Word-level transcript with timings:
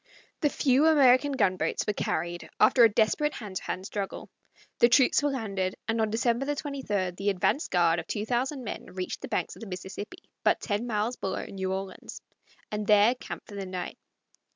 The 0.39 0.49
few 0.49 0.87
American 0.87 1.31
gunboats 1.33 1.85
were 1.85 1.93
carried 1.93 2.49
after 2.59 2.83
a 2.83 2.89
desperate 2.89 3.35
hand 3.35 3.57
to 3.57 3.63
hand 3.65 3.85
struggle, 3.85 4.31
the 4.79 4.89
troops 4.89 5.21
were 5.21 5.29
landed, 5.29 5.75
and 5.87 6.01
on 6.01 6.09
December 6.09 6.55
23 6.55 7.11
the 7.11 7.29
advance 7.29 7.67
guard 7.67 7.99
of 7.99 8.07
two 8.07 8.25
thousand 8.25 8.63
men 8.63 8.87
reached 8.95 9.21
the 9.21 9.27
banks 9.27 9.55
of 9.55 9.59
the 9.59 9.67
Mississippi, 9.67 10.23
but 10.43 10.59
ten 10.59 10.87
miles 10.87 11.17
below 11.17 11.45
New 11.45 11.71
Orleans, 11.71 12.19
and 12.71 12.87
there 12.87 13.13
camped 13.13 13.47
for 13.47 13.53
the 13.53 13.67
night. 13.67 13.99